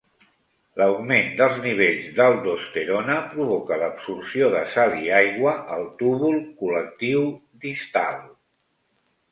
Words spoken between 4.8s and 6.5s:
i aigua al túbul